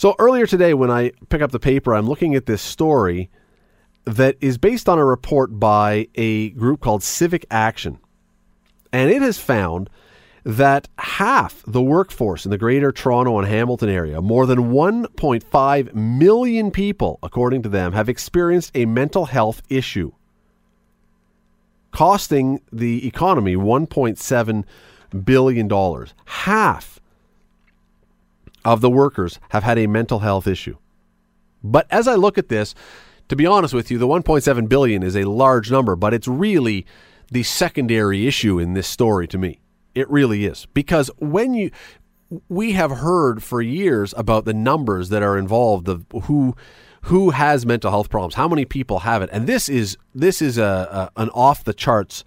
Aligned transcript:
So 0.00 0.16
earlier 0.18 0.46
today, 0.46 0.72
when 0.72 0.90
I 0.90 1.12
pick 1.28 1.42
up 1.42 1.50
the 1.50 1.58
paper, 1.58 1.94
I'm 1.94 2.06
looking 2.06 2.34
at 2.34 2.46
this 2.46 2.62
story 2.62 3.28
that 4.06 4.34
is 4.40 4.56
based 4.56 4.88
on 4.88 4.98
a 4.98 5.04
report 5.04 5.60
by 5.60 6.08
a 6.14 6.48
group 6.52 6.80
called 6.80 7.02
Civic 7.02 7.44
Action. 7.50 7.98
And 8.94 9.10
it 9.10 9.20
has 9.20 9.36
found 9.36 9.90
that 10.42 10.88
half 10.96 11.62
the 11.66 11.82
workforce 11.82 12.46
in 12.46 12.50
the 12.50 12.56
greater 12.56 12.92
Toronto 12.92 13.38
and 13.38 13.46
Hamilton 13.46 13.90
area, 13.90 14.22
more 14.22 14.46
than 14.46 14.72
1.5 14.72 15.94
million 15.94 16.70
people, 16.70 17.18
according 17.22 17.60
to 17.64 17.68
them, 17.68 17.92
have 17.92 18.08
experienced 18.08 18.70
a 18.74 18.86
mental 18.86 19.26
health 19.26 19.60
issue, 19.68 20.12
costing 21.90 22.62
the 22.72 23.06
economy 23.06 23.54
$1.7 23.54 24.64
billion. 25.26 26.06
Half 26.24 26.99
of 28.64 28.80
the 28.80 28.90
workers 28.90 29.38
have 29.50 29.62
had 29.62 29.78
a 29.78 29.86
mental 29.86 30.20
health 30.20 30.46
issue. 30.46 30.76
But 31.62 31.86
as 31.90 32.08
I 32.08 32.14
look 32.14 32.38
at 32.38 32.48
this, 32.48 32.74
to 33.28 33.36
be 33.36 33.46
honest 33.46 33.74
with 33.74 33.90
you, 33.90 33.98
the 33.98 34.08
1.7 34.08 34.68
billion 34.68 35.02
is 35.02 35.16
a 35.16 35.24
large 35.24 35.70
number, 35.70 35.96
but 35.96 36.14
it's 36.14 36.28
really 36.28 36.86
the 37.30 37.42
secondary 37.42 38.26
issue 38.26 38.58
in 38.58 38.74
this 38.74 38.88
story 38.88 39.28
to 39.28 39.38
me. 39.38 39.60
It 39.94 40.10
really 40.10 40.44
is. 40.44 40.66
Because 40.74 41.10
when 41.18 41.54
you 41.54 41.70
we 42.48 42.72
have 42.72 42.92
heard 42.92 43.42
for 43.42 43.60
years 43.60 44.14
about 44.16 44.44
the 44.44 44.54
numbers 44.54 45.08
that 45.08 45.22
are 45.22 45.36
involved 45.36 45.88
of 45.88 46.06
who 46.24 46.54
who 47.04 47.30
has 47.30 47.64
mental 47.64 47.90
health 47.90 48.10
problems, 48.10 48.34
how 48.34 48.46
many 48.46 48.64
people 48.64 49.00
have 49.00 49.22
it, 49.22 49.30
and 49.32 49.46
this 49.46 49.68
is 49.68 49.96
this 50.14 50.40
is 50.42 50.58
a, 50.58 51.10
a 51.16 51.22
an 51.22 51.30
off 51.30 51.64
the 51.64 51.74
charts 51.74 52.24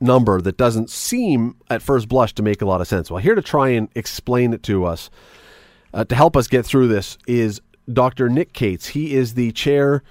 number 0.00 0.40
that 0.40 0.56
doesn't 0.56 0.90
seem 0.90 1.56
at 1.68 1.82
first 1.82 2.08
blush 2.08 2.32
to 2.34 2.42
make 2.42 2.62
a 2.62 2.66
lot 2.66 2.80
of 2.80 2.86
sense. 2.86 3.10
Well, 3.10 3.20
here 3.20 3.34
to 3.34 3.42
try 3.42 3.70
and 3.70 3.88
explain 3.94 4.52
it 4.52 4.62
to 4.64 4.84
us 4.84 5.10
uh, 5.94 6.04
to 6.04 6.14
help 6.14 6.36
us 6.36 6.48
get 6.48 6.64
through 6.64 6.88
this 6.88 7.18
is 7.26 7.60
Dr. 7.92 8.28
Nick 8.28 8.52
Cates. 8.52 8.88
He 8.88 9.14
is 9.14 9.34
the 9.34 9.52
chair 9.52 10.02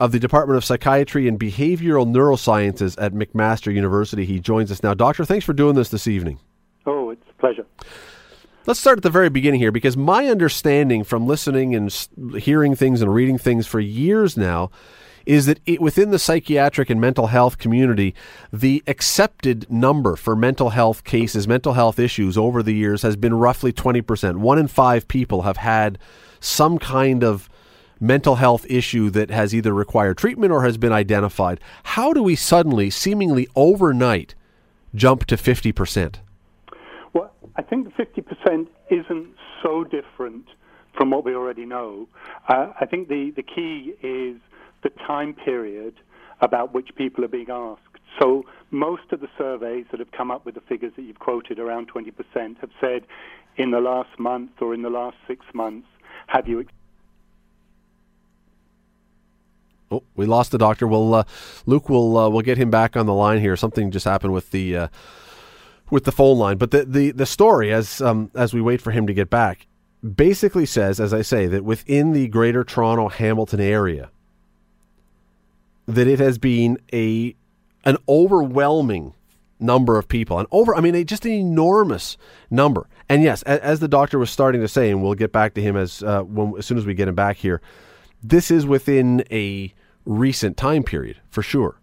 of 0.00 0.12
the 0.12 0.18
Department 0.18 0.56
of 0.56 0.64
Psychiatry 0.64 1.28
and 1.28 1.38
Behavioral 1.38 2.06
Neurosciences 2.06 3.00
at 3.00 3.12
McMaster 3.12 3.72
University. 3.72 4.24
He 4.24 4.40
joins 4.40 4.72
us 4.72 4.82
now. 4.82 4.94
Doctor, 4.94 5.24
thanks 5.24 5.44
for 5.44 5.52
doing 5.52 5.76
this 5.76 5.90
this 5.90 6.08
evening. 6.08 6.40
Oh, 6.86 7.10
it's 7.10 7.28
a 7.30 7.40
pleasure. 7.40 7.66
Let's 8.66 8.80
start 8.80 8.98
at 8.98 9.02
the 9.02 9.10
very 9.10 9.28
beginning 9.28 9.60
here 9.60 9.72
because 9.72 9.96
my 9.96 10.26
understanding 10.26 11.04
from 11.04 11.26
listening 11.26 11.74
and 11.74 11.92
hearing 12.38 12.74
things 12.74 13.02
and 13.02 13.12
reading 13.12 13.38
things 13.38 13.66
for 13.66 13.80
years 13.80 14.36
now 14.36 14.70
is 15.26 15.46
that 15.46 15.60
it, 15.66 15.80
within 15.80 16.10
the 16.10 16.18
psychiatric 16.18 16.90
and 16.90 17.00
mental 17.00 17.28
health 17.28 17.58
community, 17.58 18.14
the 18.52 18.82
accepted 18.86 19.70
number 19.70 20.16
for 20.16 20.34
mental 20.36 20.70
health 20.70 21.04
cases, 21.04 21.48
mental 21.48 21.74
health 21.74 21.98
issues 21.98 22.36
over 22.36 22.62
the 22.62 22.74
years 22.74 23.02
has 23.02 23.16
been 23.16 23.34
roughly 23.34 23.72
20%. 23.72 24.38
One 24.38 24.58
in 24.58 24.68
five 24.68 25.08
people 25.08 25.42
have 25.42 25.58
had 25.58 25.98
some 26.40 26.78
kind 26.78 27.22
of 27.22 27.48
mental 28.00 28.34
health 28.34 28.66
issue 28.68 29.10
that 29.10 29.30
has 29.30 29.54
either 29.54 29.72
required 29.72 30.18
treatment 30.18 30.52
or 30.52 30.64
has 30.64 30.76
been 30.76 30.92
identified. 30.92 31.60
How 31.84 32.12
do 32.12 32.22
we 32.22 32.34
suddenly, 32.34 32.90
seemingly 32.90 33.48
overnight, 33.54 34.34
jump 34.94 35.24
to 35.26 35.36
50%? 35.36 36.16
Well, 37.12 37.32
I 37.56 37.62
think 37.62 37.94
the 37.96 38.04
50% 38.04 38.66
isn't 38.90 39.28
so 39.62 39.84
different 39.84 40.46
from 40.96 41.10
what 41.10 41.24
we 41.24 41.34
already 41.34 41.64
know. 41.64 42.08
Uh, 42.48 42.72
I 42.80 42.86
think 42.86 43.08
the, 43.08 43.32
the 43.36 43.42
key 43.42 43.94
is 44.02 44.36
the 44.82 44.90
time 45.06 45.34
period 45.34 45.94
about 46.40 46.74
which 46.74 46.90
people 46.96 47.24
are 47.24 47.28
being 47.28 47.50
asked. 47.50 47.80
So 48.20 48.44
most 48.70 49.12
of 49.12 49.20
the 49.20 49.28
surveys 49.38 49.86
that 49.90 50.00
have 50.00 50.10
come 50.12 50.30
up 50.30 50.44
with 50.44 50.54
the 50.54 50.60
figures 50.62 50.92
that 50.96 51.02
you've 51.02 51.18
quoted, 51.18 51.58
around 51.58 51.90
20%, 51.90 52.12
have 52.60 52.70
said 52.80 53.04
in 53.56 53.70
the 53.70 53.80
last 53.80 54.18
month 54.18 54.50
or 54.60 54.74
in 54.74 54.82
the 54.82 54.90
last 54.90 55.16
six 55.26 55.44
months, 55.54 55.86
have 56.26 56.48
you. 56.48 56.66
Oh, 59.90 60.02
we 60.16 60.26
lost 60.26 60.50
the 60.50 60.58
doctor. 60.58 60.86
Well, 60.86 61.14
uh, 61.14 61.24
Luke 61.66 61.88
we'll 61.88 62.16
uh, 62.16 62.28
we'll 62.30 62.42
get 62.42 62.56
him 62.56 62.70
back 62.70 62.96
on 62.96 63.06
the 63.06 63.12
line 63.12 63.40
here. 63.40 63.56
Something 63.56 63.90
just 63.90 64.06
happened 64.06 64.32
with 64.32 64.50
the 64.50 64.76
uh, 64.76 64.88
with 65.90 66.04
the 66.04 66.12
phone 66.12 66.38
line, 66.38 66.56
but 66.56 66.70
the 66.70 66.84
the, 66.84 67.10
the 67.10 67.26
story 67.26 67.72
as 67.72 68.00
um, 68.00 68.30
as 68.34 68.54
we 68.54 68.62
wait 68.62 68.80
for 68.80 68.90
him 68.90 69.06
to 69.06 69.12
get 69.12 69.28
back 69.28 69.66
basically 70.02 70.66
says, 70.66 70.98
as 70.98 71.14
I 71.14 71.22
say, 71.22 71.46
that 71.46 71.64
within 71.64 72.12
the 72.12 72.26
Greater 72.28 72.64
Toronto 72.64 73.08
Hamilton 73.08 73.60
area, 73.60 74.10
that 75.86 76.06
it 76.06 76.18
has 76.18 76.38
been 76.38 76.78
a 76.92 77.34
an 77.84 77.96
overwhelming 78.08 79.14
number 79.58 79.98
of 79.98 80.08
people, 80.08 80.38
and 80.38 80.48
over 80.50 80.74
I 80.74 80.80
mean 80.80 80.94
a, 80.94 81.04
just 81.04 81.24
an 81.24 81.32
enormous 81.32 82.16
number. 82.50 82.88
And 83.08 83.22
yes, 83.22 83.42
as, 83.42 83.60
as, 83.60 83.80
the 83.80 83.88
doctor 83.88 84.18
was 84.18 84.30
starting 84.30 84.60
to 84.60 84.68
say, 84.68 84.90
and 84.90 85.02
we'll 85.02 85.14
get 85.14 85.32
back 85.32 85.54
to 85.54 85.62
him 85.62 85.76
as 85.76 86.02
uh, 86.02 86.22
when, 86.22 86.54
as 86.58 86.66
soon 86.66 86.78
as 86.78 86.86
we 86.86 86.94
get 86.94 87.08
him 87.08 87.14
back 87.14 87.36
here. 87.36 87.60
This 88.22 88.50
is 88.50 88.64
within 88.64 89.24
a 89.30 89.72
recent 90.04 90.56
time 90.56 90.82
period 90.82 91.20
for 91.28 91.42
sure. 91.42 91.80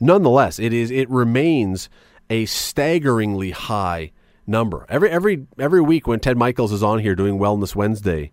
Nonetheless, 0.00 0.58
it 0.58 0.72
is 0.72 0.90
it 0.90 1.08
remains 1.10 1.88
a 2.30 2.46
staggeringly 2.46 3.50
high 3.50 4.12
number. 4.46 4.86
Every 4.88 5.10
every 5.10 5.46
every 5.58 5.80
week 5.80 6.06
when 6.06 6.20
Ted 6.20 6.36
Michaels 6.36 6.72
is 6.72 6.82
on 6.82 7.00
here 7.00 7.14
doing 7.14 7.38
Wellness 7.38 7.74
Wednesday, 7.74 8.32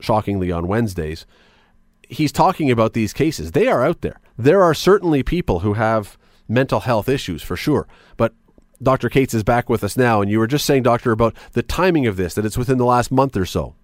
shockingly 0.00 0.52
on 0.52 0.66
Wednesdays, 0.66 1.26
he's 2.08 2.32
talking 2.32 2.70
about 2.70 2.92
these 2.92 3.12
cases. 3.12 3.52
They 3.52 3.68
are 3.68 3.84
out 3.84 4.00
there. 4.00 4.20
There 4.36 4.62
are 4.62 4.74
certainly 4.74 5.22
people 5.22 5.60
who 5.60 5.74
have 5.74 6.16
mental 6.48 6.80
health 6.80 7.08
issues 7.08 7.42
for 7.42 7.56
sure. 7.56 7.86
But 8.16 8.34
Dr. 8.82 9.08
Cates 9.08 9.34
is 9.34 9.42
back 9.42 9.68
with 9.68 9.82
us 9.84 9.96
now, 9.96 10.20
and 10.20 10.30
you 10.30 10.38
were 10.38 10.46
just 10.46 10.64
saying, 10.64 10.84
Doctor, 10.84 11.12
about 11.12 11.34
the 11.52 11.62
timing 11.62 12.06
of 12.06 12.16
this, 12.16 12.34
that 12.34 12.44
it's 12.44 12.56
within 12.56 12.78
the 12.78 12.84
last 12.84 13.10
month 13.10 13.36
or 13.36 13.44
so. 13.44 13.74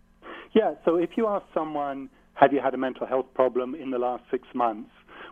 Yeah, 0.54 0.74
so 0.84 0.96
if 0.96 1.10
you 1.16 1.26
ask 1.26 1.44
someone, 1.52 2.08
have 2.34 2.52
you 2.52 2.60
had 2.60 2.74
a 2.74 2.78
mental 2.78 3.06
health 3.06 3.26
problem 3.34 3.74
in 3.74 3.90
the 3.90 3.98
last 3.98 4.22
six 4.30 4.46
months, 4.54 4.90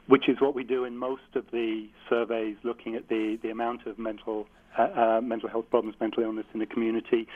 which 0.09 0.29
is 0.29 0.41
what 0.41 0.55
we 0.55 0.65
do 0.65 0.85
in 0.85 0.97
most 0.97 1.23
of 1.37 1.45
the 1.53 1.89
surveys 2.09 2.57
looking 2.65 2.97
at 2.97 3.09
the, 3.09 3.39
the 3.43 3.51
amount 3.51 3.87
of 3.87 3.99
mental 3.99 4.47
uh, 4.79 4.83
uh, 4.83 5.21
mental 5.21 5.51
health 5.51 5.67
problems, 5.69 5.95
mental 6.01 6.23
illness 6.23 6.47
in 6.55 6.61
the 6.61 6.67
community, 6.67 7.29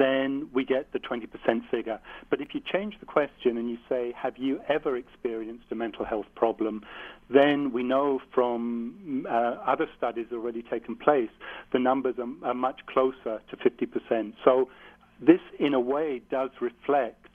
then 0.00 0.48
we 0.54 0.64
get 0.64 0.92
the 0.92 0.98
20% 0.98 1.28
figure. 1.70 2.00
But 2.30 2.40
if 2.40 2.54
you 2.54 2.60
change 2.60 2.94
the 3.00 3.06
question 3.06 3.58
and 3.58 3.68
you 3.68 3.76
say, 3.86 4.14
have 4.16 4.38
you 4.38 4.60
ever 4.66 4.96
experienced 4.96 5.66
a 5.70 5.74
mental 5.74 6.06
health 6.06 6.24
problem, 6.34 6.82
then 7.28 7.70
we 7.70 7.82
know 7.82 8.18
from 8.34 9.26
uh, 9.28 9.56
other 9.66 9.86
studies 9.98 10.26
already 10.32 10.62
taken 10.62 10.96
place, 10.96 11.28
the 11.74 11.78
numbers 11.78 12.14
are, 12.18 12.48
are 12.48 12.54
much 12.54 12.80
closer 12.86 13.42
to 13.50 13.56
50%. 13.56 14.32
So 14.42 14.70
this, 15.20 15.40
in 15.58 15.74
a 15.74 15.80
way, 15.80 16.22
does 16.30 16.50
reflect 16.62 17.26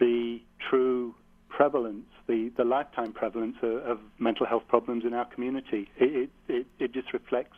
the 0.00 0.40
true 0.68 1.14
prevalence, 1.48 2.06
the, 2.26 2.50
the 2.56 2.64
lifetime 2.64 3.12
prevalence 3.12 3.56
of, 3.62 3.76
of 3.82 3.98
mental 4.18 4.44
health 4.44 4.64
problems 4.66 5.04
in 5.06 5.14
our 5.14 5.24
community. 5.26 5.88
It, 5.98 6.30
it, 6.48 6.66
it 6.80 6.92
just 6.92 7.12
reflects 7.12 7.56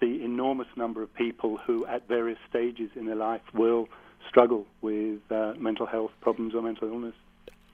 the 0.00 0.22
enormous 0.24 0.68
number 0.76 1.02
of 1.02 1.12
people 1.14 1.58
who, 1.58 1.86
at 1.86 2.06
various 2.08 2.38
stages 2.48 2.90
in 2.96 3.06
their 3.06 3.16
life, 3.16 3.42
will 3.54 3.88
struggle 4.28 4.66
with 4.80 5.20
uh, 5.30 5.54
mental 5.58 5.86
health 5.86 6.12
problems 6.20 6.54
or 6.54 6.62
mental 6.62 6.88
illness. 6.88 7.14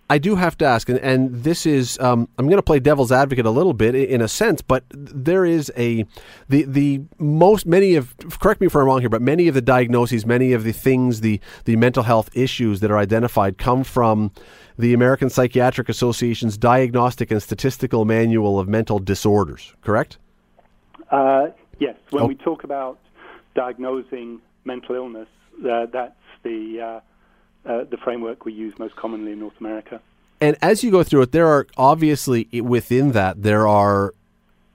I 0.08 0.18
do 0.18 0.36
have 0.36 0.56
to 0.58 0.64
ask, 0.64 0.88
and, 0.88 1.00
and 1.00 1.42
this 1.42 1.66
is 1.66 1.98
um, 1.98 2.28
I'm 2.38 2.46
going 2.46 2.58
to 2.58 2.62
play 2.62 2.78
devil's 2.78 3.10
advocate 3.10 3.44
a 3.44 3.50
little 3.50 3.72
bit 3.72 3.96
in 3.96 4.20
a 4.20 4.28
sense, 4.28 4.62
but 4.62 4.84
there 4.90 5.44
is 5.44 5.72
a 5.76 6.06
the 6.48 6.62
the 6.62 7.00
most 7.18 7.66
many 7.66 7.96
of 7.96 8.14
correct 8.38 8.60
me 8.60 8.68
if 8.68 8.76
I'm 8.76 8.84
wrong 8.84 9.00
here, 9.00 9.08
but 9.08 9.20
many 9.20 9.48
of 9.48 9.54
the 9.54 9.62
diagnoses, 9.62 10.24
many 10.24 10.52
of 10.52 10.62
the 10.62 10.72
things, 10.72 11.22
the 11.22 11.40
the 11.64 11.74
mental 11.74 12.04
health 12.04 12.30
issues 12.34 12.78
that 12.80 12.90
are 12.92 12.98
identified 12.98 13.58
come 13.58 13.82
from 13.82 14.30
the 14.78 14.94
American 14.94 15.28
Psychiatric 15.28 15.88
Association's 15.88 16.56
Diagnostic 16.56 17.32
and 17.32 17.42
Statistical 17.42 18.04
Manual 18.04 18.60
of 18.60 18.68
Mental 18.68 19.00
Disorders. 19.00 19.74
Correct? 19.80 20.18
Uh, 21.10 21.48
Yes, 21.78 21.96
when 22.10 22.24
oh. 22.24 22.26
we 22.26 22.34
talk 22.34 22.64
about 22.64 22.98
diagnosing 23.54 24.40
mental 24.64 24.94
illness, 24.94 25.28
uh, 25.58 25.86
that's 25.92 26.14
the 26.42 26.80
uh, 27.66 27.70
uh, 27.70 27.84
the 27.84 27.96
framework 27.96 28.44
we 28.44 28.52
use 28.52 28.78
most 28.78 28.96
commonly 28.96 29.32
in 29.32 29.40
North 29.40 29.58
America. 29.60 30.00
And 30.40 30.56
as 30.60 30.84
you 30.84 30.90
go 30.90 31.02
through 31.02 31.22
it, 31.22 31.32
there 31.32 31.46
are 31.46 31.66
obviously 31.76 32.48
within 32.60 33.12
that 33.12 33.42
there 33.42 33.66
are 33.66 34.14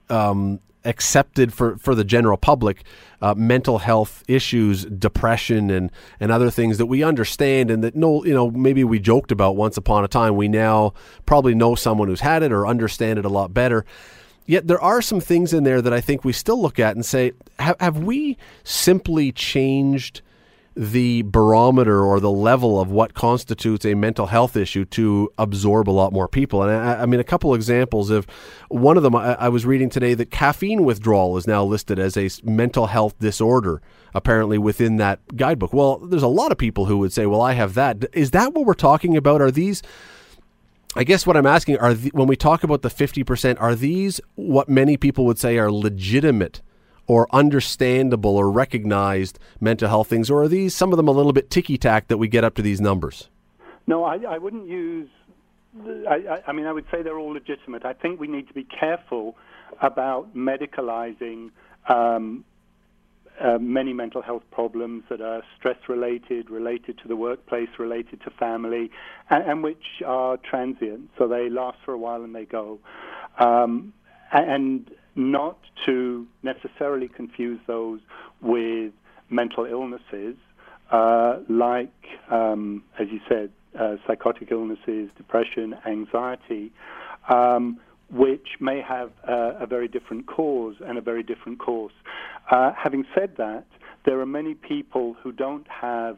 um, 0.10 0.60
accepted 0.84 1.54
for, 1.54 1.78
for 1.78 1.94
the 1.94 2.04
general 2.04 2.38
public 2.38 2.84
uh, 3.22 3.36
mental 3.36 3.78
health 3.78 4.24
issues, 4.28 4.86
depression, 4.86 5.70
and 5.70 5.92
and 6.20 6.32
other 6.32 6.50
things 6.50 6.80
that 6.80 6.88
we 6.88 7.04
understand, 7.04 7.70
and 7.70 7.84
that 7.84 7.96
no, 7.96 8.26
you 8.26 8.34
know, 8.34 8.50
maybe 8.50 8.84
we 8.84 9.00
joked 9.00 9.32
about 9.32 9.56
once 9.56 9.78
upon 9.78 10.04
a 10.04 10.08
time. 10.08 10.36
We 10.36 10.48
now 10.48 10.94
probably 11.26 11.54
know 11.54 11.76
someone 11.76 12.08
who's 12.08 12.22
had 12.22 12.42
it 12.42 12.52
or 12.52 12.66
understand 12.66 13.20
it 13.20 13.26
a 13.26 13.30
lot 13.30 13.54
better. 13.54 13.86
Yet 14.46 14.68
there 14.68 14.82
are 14.82 15.02
some 15.02 15.20
things 15.20 15.54
in 15.54 15.64
there 15.64 15.82
that 15.82 15.94
I 15.94 16.02
think 16.02 16.24
we 16.24 16.34
still 16.34 16.62
look 16.62 16.80
at 16.80 16.96
and 16.96 17.06
say, 17.06 17.34
have, 17.60 17.80
have 17.80 17.98
we 18.00 18.38
simply 18.64 19.32
changed 19.32 20.22
the 20.76 21.22
barometer 21.24 22.02
or 22.02 22.20
the 22.22 22.32
level 22.32 22.80
of 22.80 22.90
what 22.90 23.14
constitutes 23.14 23.86
a 23.86 23.94
mental 23.94 24.28
health 24.28 24.56
issue 24.56 24.86
to 24.86 25.30
absorb 25.38 25.90
a 25.90 25.92
lot 25.92 26.14
more 26.14 26.30
people. 26.30 26.64
And 26.64 26.72
I, 26.72 27.02
I 27.02 27.06
mean, 27.06 27.20
a 27.20 27.26
couple 27.26 27.54
examples 27.54 28.10
of 28.10 28.26
one 28.70 28.96
of 28.96 29.04
them, 29.04 29.14
I, 29.14 29.36
I, 29.36 29.50
was 29.50 29.66
reading 29.66 29.90
today 29.90 30.14
that 30.14 30.32
caffeine 30.32 30.86
withdrawal 30.86 31.36
is 31.36 31.46
now 31.46 31.64
listed 31.66 32.00
as 32.00 32.16
a 32.16 32.30
mental 32.44 32.88
health 32.88 33.20
disorder, 33.20 33.82
apparently 34.14 34.58
within 34.58 34.96
that 34.98 35.20
guidebook. 35.36 35.74
Well, 35.74 35.98
there's 35.98 36.24
a 36.24 36.28
lot 36.28 36.54
of 36.54 36.58
people 36.58 36.86
who 36.86 37.00
would 37.00 37.12
say, 37.12 37.26
well, 37.26 37.42
I 37.42 37.52
have 37.54 37.74
that. 37.74 38.06
Is 38.14 38.32
that 38.32 38.54
what 38.54 38.66
we're 38.66 38.74
talking 38.74 39.18
about? 39.18 39.42
Are 39.42 39.52
these. 39.52 39.82
I 40.96 41.06
guess 41.06 41.26
what 41.26 41.38
I'm 41.38 41.46
asking 41.46 41.78
are 41.78 41.94
the, 41.94 42.10
when 42.10 42.28
we 42.28 42.36
talk 42.36 42.64
about 42.64 42.82
the 42.82 42.90
50%, 42.90 43.62
are 43.62 43.76
these 43.76 44.20
what 44.36 44.68
many 44.68 44.98
people 44.98 45.26
would 45.26 45.40
say 45.40 45.58
are 45.58 45.72
legitimate 45.72 46.62
or 47.08 47.28
understandable 47.34 48.36
or 48.36 48.52
recognized 48.52 49.40
mental 49.60 49.88
health 49.88 50.08
things, 50.10 50.30
or 50.30 50.44
are 50.44 50.48
these 50.48 50.76
some 50.76 50.92
of 50.92 50.98
them 50.98 51.08
a 51.08 51.12
little 51.12 51.34
bit 51.34 51.50
ticky 51.50 51.78
tack 51.78 52.08
that 52.10 52.18
we 52.18 52.28
get 52.28 52.44
up 52.44 52.56
to 52.56 52.62
these 52.62 52.82
numbers? 52.82 53.30
No, 53.88 54.04
I, 54.04 54.18
I 54.18 54.38
wouldn't 54.38 54.68
use. 54.68 55.10
I, 56.10 56.42
I, 56.46 56.52
mean, 56.52 56.66
I 56.66 56.74
would 56.74 56.86
say 56.92 57.02
they're 57.02 57.18
all 57.18 57.34
legitimate. 57.34 57.86
I 57.86 57.94
think 57.94 58.20
we 58.20 58.28
need 58.28 58.48
to 58.50 58.54
be 58.54 58.66
careful 58.66 59.38
about 59.82 60.36
medicalizing 60.36 61.52
um, 61.88 62.44
uh, 63.44 63.58
many 63.60 63.94
mental 63.94 64.22
health 64.22 64.44
problems 64.52 65.04
that 65.10 65.22
are 65.22 65.42
stress 65.58 65.78
related, 65.90 66.50
related 66.50 66.98
to 67.00 67.08
the 67.08 67.16
workplace, 67.16 67.70
related 67.80 68.22
to 68.22 68.30
family, 68.32 68.92
and, 69.30 69.44
and, 69.50 69.64
which 69.64 70.02
are 70.06 70.38
transient. 70.38 71.10
So 71.18 71.28
they 71.28 71.50
last 71.50 71.78
for 71.84 71.94
a 71.94 71.98
while 71.98 72.24
and 72.24 72.36
they 72.36 72.46
go. 72.46 72.80
Um, 73.40 73.94
and 74.32 74.90
not 75.16 75.58
to 75.86 76.28
necessarily 76.44 77.08
confuse 77.08 77.60
those 77.68 78.00
with 78.42 78.94
mental 79.30 79.66
illnesses, 79.66 80.36
uh, 80.92 81.40
like, 81.50 81.94
um, 82.30 82.84
as 83.00 83.08
you 83.12 83.20
said, 83.28 83.52
uh, 83.80 83.96
psychotic 84.06 84.50
illnesses, 84.52 85.10
depression, 85.18 85.76
anxiety, 85.86 86.72
um, 87.30 87.80
which 88.12 88.58
may 88.60 88.82
have 88.82 89.12
uh, 89.28 89.54
a 89.60 89.66
very 89.66 89.88
different 89.88 90.28
cause 90.28 90.76
and 90.86 90.98
a 90.98 91.02
very 91.02 91.24
different 91.24 91.60
course. 91.60 91.94
Uh, 92.52 92.74
having 92.78 93.06
said 93.16 93.38
that, 93.38 93.66
there 94.06 94.20
are 94.20 94.26
many 94.26 94.54
people 94.54 95.16
who 95.24 95.32
don't 95.32 95.68
have 95.70 96.18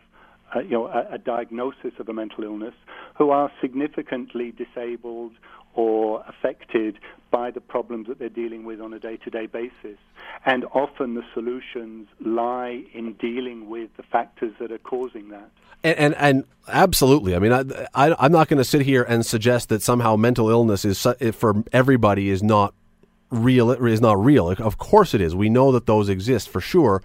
uh, 0.55 0.59
you 0.59 0.71
know, 0.71 0.87
a, 0.87 1.13
a, 1.13 1.17
diagnosis 1.17 1.93
of 1.99 2.09
a 2.09 2.13
mental 2.13 2.43
illness 2.43 2.73
who 3.17 3.29
are 3.29 3.51
significantly 3.61 4.51
disabled 4.51 5.31
or 5.75 6.23
affected 6.27 6.99
by 7.31 7.49
the 7.49 7.61
problems 7.61 8.07
that 8.07 8.19
they're 8.19 8.29
dealing 8.29 8.63
with 8.63 8.79
on 8.79 8.93
a 8.93 8.99
day-to-day 8.99 9.47
basis. 9.47 9.97
And 10.45 10.65
often 10.65 11.15
the 11.15 11.23
solutions 11.33 12.07
lie 12.23 12.83
in 12.93 13.13
dealing 13.13 13.69
with 13.69 13.89
the 13.97 14.03
factors 14.03 14.53
that 14.59 14.71
are 14.71 14.77
causing 14.79 15.29
that. 15.29 15.49
And 15.83 15.97
and, 15.97 16.15
and 16.15 16.43
absolutely, 16.67 17.35
I 17.35 17.39
mean, 17.39 17.51
I, 17.51 17.63
I 17.93 18.25
am 18.25 18.31
not 18.31 18.47
going 18.47 18.59
to 18.59 18.63
sit 18.63 18.81
here 18.81 19.03
and 19.03 19.25
suggest 19.25 19.69
that 19.69 19.81
somehow 19.81 20.15
mental 20.15 20.49
illness 20.49 20.85
is 20.85 21.05
for 21.33 21.63
everybody 21.73 22.29
is 22.29 22.41
not 22.41 22.73
real. 23.33 23.71
Is 23.71 24.01
not 24.01 24.23
real. 24.23 24.49
Of 24.49 24.77
course 24.77 25.13
it 25.13 25.21
is. 25.21 25.35
We 25.35 25.49
know 25.49 25.71
that 25.71 25.85
those 25.85 26.09
exist 26.09 26.49
for 26.49 26.61
sure. 26.61 27.01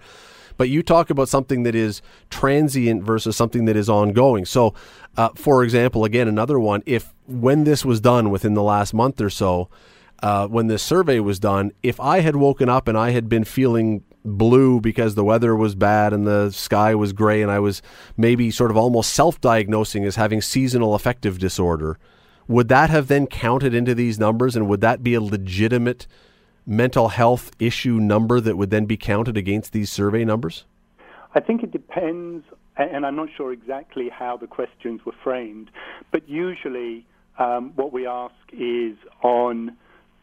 But 0.57 0.67
you 0.67 0.83
talk 0.83 1.09
about 1.09 1.29
something 1.29 1.63
that 1.63 1.73
is 1.73 2.01
transient 2.29 3.03
versus 3.03 3.37
something 3.37 3.63
that 3.65 3.77
is 3.77 3.89
ongoing. 3.89 4.43
So, 4.43 4.73
uh, 5.15 5.29
for 5.33 5.63
example, 5.63 6.03
again, 6.03 6.27
another 6.27 6.59
one, 6.59 6.83
if 6.85 7.13
when 7.27 7.63
this 7.63 7.85
was 7.85 8.01
done 8.01 8.29
within 8.29 8.55
the 8.55 8.63
last 8.63 8.93
month 8.93 9.21
or 9.21 9.29
so, 9.29 9.69
uh, 10.21 10.47
when 10.47 10.67
this 10.67 10.83
survey 10.83 11.21
was 11.21 11.39
done, 11.39 11.71
if 11.81 11.97
I 12.01 12.19
had 12.19 12.35
woken 12.35 12.67
up 12.67 12.89
and 12.89 12.97
I 12.97 13.11
had 13.11 13.29
been 13.29 13.45
feeling 13.45 14.03
blue 14.25 14.81
because 14.81 15.15
the 15.15 15.23
weather 15.23 15.55
was 15.55 15.75
bad 15.75 16.13
and 16.13 16.27
the 16.27 16.51
sky 16.51 16.93
was 16.93 17.13
gray 17.13 17.41
and 17.41 17.49
I 17.49 17.59
was 17.59 17.81
maybe 18.17 18.51
sort 18.51 18.71
of 18.71 18.77
almost 18.77 19.13
self 19.13 19.39
diagnosing 19.39 20.03
as 20.03 20.17
having 20.17 20.41
seasonal 20.41 20.93
affective 20.93 21.39
disorder, 21.39 21.97
would 22.49 22.67
that 22.67 22.89
have 22.89 23.07
then 23.07 23.27
counted 23.27 23.75
into 23.75 23.93
these 23.93 24.19
numbers 24.19 24.55
and 24.55 24.67
would 24.67 24.81
that 24.81 25.03
be 25.03 25.13
a 25.13 25.21
legitimate 25.21 26.07
mental 26.65 27.09
health 27.09 27.51
issue 27.59 27.99
number 27.99 28.41
that 28.41 28.57
would 28.57 28.71
then 28.71 28.85
be 28.85 28.97
counted 28.97 29.37
against 29.37 29.71
these 29.71 29.91
survey 29.91 30.25
numbers? 30.25 30.65
I 31.35 31.39
think 31.41 31.61
it 31.61 31.71
depends, 31.71 32.43
and 32.75 33.05
I'm 33.05 33.15
not 33.15 33.29
sure 33.37 33.53
exactly 33.53 34.09
how 34.09 34.35
the 34.35 34.47
questions 34.47 35.05
were 35.05 35.13
framed, 35.23 35.69
but 36.11 36.27
usually 36.27 37.05
um, 37.37 37.71
what 37.75 37.93
we 37.93 38.07
ask 38.07 38.33
is 38.51 38.97
on, 39.21 39.77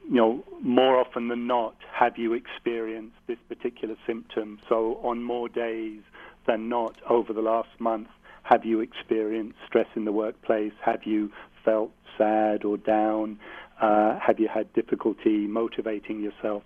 you 0.08 0.16
know, 0.16 0.44
more 0.60 0.98
often 0.98 1.28
than 1.28 1.46
not, 1.46 1.76
have 1.92 2.18
you 2.18 2.32
experienced 2.32 3.16
this 3.28 3.38
particular 3.48 3.94
symptom? 4.04 4.58
So 4.68 4.98
on 5.04 5.22
more 5.22 5.48
days 5.48 6.00
than 6.48 6.68
not 6.68 6.96
over 7.08 7.32
the 7.32 7.40
last 7.40 7.68
month, 7.78 8.08
have 8.42 8.64
you 8.64 8.80
experienced 8.80 9.58
stress 9.66 9.88
in 9.94 10.04
the 10.04 10.12
workplace? 10.12 10.72
Have 10.84 11.04
you 11.04 11.30
felt 11.66 11.90
sad 12.16 12.64
or 12.64 12.78
down? 12.78 13.38
Uh, 13.82 14.18
have 14.18 14.40
you 14.40 14.48
had 14.48 14.72
difficulty 14.72 15.46
motivating 15.46 16.22
yourself? 16.22 16.62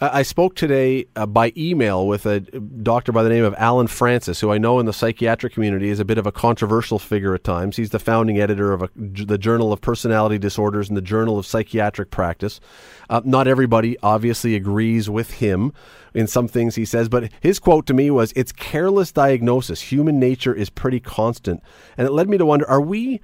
I 0.00 0.22
spoke 0.22 0.56
today 0.56 1.06
uh, 1.14 1.26
by 1.26 1.52
email 1.56 2.08
with 2.08 2.26
a 2.26 2.40
doctor 2.40 3.12
by 3.12 3.22
the 3.22 3.28
name 3.28 3.44
of 3.44 3.54
Allen 3.56 3.86
Frances, 3.86 4.40
who 4.40 4.50
I 4.50 4.58
know 4.58 4.80
in 4.80 4.86
the 4.86 4.92
psychiatric 4.92 5.52
community 5.52 5.90
is 5.90 6.00
a 6.00 6.04
bit 6.04 6.18
of 6.18 6.26
a 6.26 6.32
controversial 6.32 6.98
figure 6.98 7.36
at 7.36 7.44
times. 7.44 7.76
He's 7.76 7.90
the 7.90 8.00
founding 8.00 8.40
editor 8.40 8.72
of 8.72 8.82
a, 8.82 8.90
the 8.96 9.38
Journal 9.38 9.72
of 9.72 9.80
Personality 9.80 10.38
Disorders 10.38 10.88
and 10.88 10.96
the 10.96 11.02
Journal 11.02 11.38
of 11.38 11.46
Psychiatric 11.46 12.10
Practice. 12.10 12.58
Uh, 13.08 13.20
not 13.24 13.46
everybody 13.46 13.96
obviously 14.02 14.56
agrees 14.56 15.08
with 15.08 15.34
him 15.34 15.72
in 16.14 16.26
some 16.26 16.48
things 16.48 16.74
he 16.74 16.84
says, 16.84 17.08
but 17.08 17.30
his 17.40 17.60
quote 17.60 17.86
to 17.86 17.94
me 17.94 18.10
was, 18.10 18.32
It's 18.34 18.50
careless 18.50 19.12
diagnosis. 19.12 19.82
Human 19.82 20.18
nature 20.18 20.52
is 20.52 20.68
pretty 20.68 20.98
constant. 20.98 21.62
And 21.96 22.08
it 22.08 22.10
led 22.10 22.28
me 22.28 22.38
to 22.38 22.46
wonder 22.46 22.68
are 22.68 22.80
we 22.80 23.20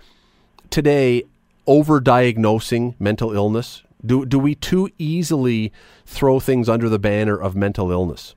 today 0.71 1.25
overdiagnosing 1.67 2.95
mental 2.99 3.33
illness? 3.35 3.83
Do, 4.05 4.25
do 4.25 4.39
we 4.39 4.55
too 4.55 4.89
easily 4.99 5.73
throw 6.07 6.41
things 6.41 6.69
under 6.69 6.89
the 6.89 6.99
banner 6.99 7.37
of 7.37 7.57
mental 7.57 7.91
illness? 7.91 8.35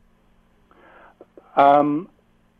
Um, 1.56 2.10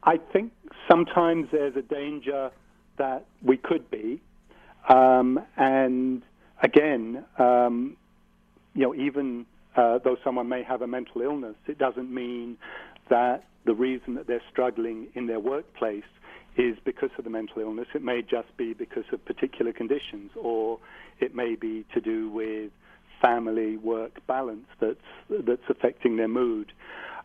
I 0.04 0.18
think 0.18 0.52
sometimes 0.90 1.48
there's 1.52 1.76
a 1.76 1.82
danger 1.82 2.52
that 2.98 3.26
we 3.42 3.58
could 3.58 3.90
be. 3.90 4.22
Um, 4.88 5.40
and 5.58 6.22
again, 6.62 7.24
um, 7.38 7.98
you 8.74 8.84
know, 8.84 8.96
even 8.96 9.46
uh, 9.76 10.00
though 10.04 10.18
someone 10.24 10.50
may 10.50 10.64
have 10.64 10.82
a 10.82 10.88
mental 10.88 11.22
illness, 11.22 11.56
it 11.68 11.78
doesn't 11.78 12.14
mean 12.14 12.58
that 13.10 13.46
the 13.66 13.74
reason 13.74 14.16
that 14.16 14.28
they're 14.28 14.42
struggling 14.52 15.08
in 15.14 15.28
their 15.28 15.40
workplace 15.40 16.04
is 16.58 16.78
because 16.84 17.10
of 17.18 17.24
the 17.24 17.30
mental 17.30 17.62
illness. 17.62 17.88
It 17.94 18.04
may 18.04 18.22
just 18.22 18.56
be 18.58 18.74
because 18.74 19.06
of 19.12 19.24
particular 19.26 19.72
conditions, 19.72 20.32
or 20.36 20.80
it 21.20 21.36
may 21.36 21.56
be 21.56 21.86
to 21.94 22.02
do 22.02 22.30
with 22.30 22.72
family 23.22 23.78
work 23.78 24.20
balance 24.28 24.66
that's 24.80 24.98
that's 25.30 25.62
affecting 25.70 26.18
their 26.18 26.28
mood. 26.28 26.72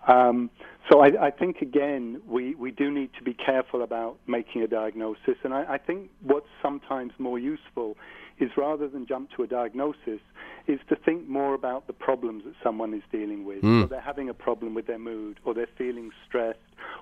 Um, 0.07 0.51
so 0.91 1.01
I, 1.01 1.27
I, 1.27 1.31
think 1.33 1.63
again 1.63 2.21
we, 2.29 2.55
we 2.55 2.71
do 2.71 2.93
need 2.93 3.11
to 3.19 3.25
be 3.25 3.35
careful 3.35 3.83
about 3.83 4.19
making 4.29 4.63
a 4.63 4.69
diagnosis, 4.69 5.37
and 5.43 5.53
I, 5.53 5.75
I 5.75 5.79
think 5.79 6.11
what's 6.23 6.47
sometimes 6.63 7.13
more 7.19 7.41
useful 7.41 7.97
is 8.39 8.51
rather 8.57 8.87
than 8.87 9.07
jump 9.07 9.31
to 9.37 9.43
a 9.43 9.47
diagnosis, 9.47 10.21
is 10.69 10.79
to 10.89 10.97
think 10.97 11.29
more 11.29 11.55
about 11.55 11.87
the 11.87 11.93
problems 11.93 12.45
that 12.45 12.55
someone 12.63 12.93
is 12.95 13.03
dealing 13.11 13.45
with. 13.45 13.63
Mm. 13.63 13.83
So 13.83 13.87
they're 13.89 14.01
having 14.01 14.29
a 14.29 14.35
problem 14.35 14.75
with 14.75 14.87
their 14.87 14.99
mood, 14.99 15.41
or 15.45 15.55
they're 15.55 15.67
feeling 15.79 16.11
stressed, 16.29 16.59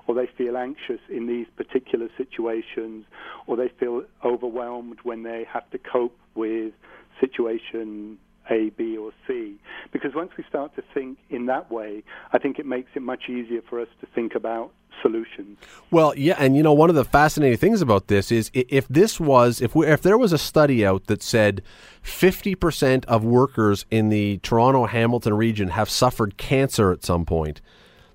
or 0.06 0.14
they 0.14 0.28
feel 0.38 0.56
anxious 0.56 1.00
in 1.08 1.26
these 1.26 1.46
particular 1.56 2.08
situations, 2.16 3.04
or 3.46 3.56
they 3.56 3.68
feel 3.80 4.04
overwhelmed 4.24 4.98
when 5.02 5.22
they 5.22 5.46
have 5.52 5.68
to 5.70 5.78
cope 5.78 6.16
with 6.34 6.72
situation 7.20 8.18
a, 8.50 8.70
B, 8.76 8.96
or 8.96 9.12
C. 9.26 9.56
Because 9.92 10.14
once 10.14 10.30
we 10.36 10.44
start 10.48 10.74
to 10.76 10.82
think 10.92 11.18
in 11.30 11.46
that 11.46 11.70
way, 11.70 12.02
I 12.32 12.38
think 12.38 12.58
it 12.58 12.66
makes 12.66 12.90
it 12.94 13.02
much 13.02 13.28
easier 13.28 13.62
for 13.68 13.80
us 13.80 13.88
to 14.00 14.06
think 14.14 14.34
about 14.34 14.72
solutions. 15.02 15.58
Well, 15.90 16.14
yeah, 16.16 16.36
and 16.38 16.56
you 16.56 16.62
know 16.62 16.72
one 16.72 16.88
of 16.88 16.96
the 16.96 17.04
fascinating 17.04 17.58
things 17.58 17.82
about 17.82 18.08
this 18.08 18.30
is 18.30 18.50
if 18.54 18.86
this 18.88 19.18
was 19.18 19.60
if 19.60 19.74
we 19.74 19.86
if 19.86 20.02
there 20.02 20.18
was 20.18 20.32
a 20.32 20.38
study 20.38 20.84
out 20.86 21.06
that 21.06 21.22
said 21.22 21.62
50% 22.02 23.04
of 23.06 23.24
workers 23.24 23.86
in 23.90 24.08
the 24.08 24.38
Toronto 24.38 24.86
Hamilton 24.86 25.34
region 25.34 25.68
have 25.68 25.90
suffered 25.90 26.36
cancer 26.36 26.92
at 26.92 27.04
some 27.04 27.24
point, 27.24 27.60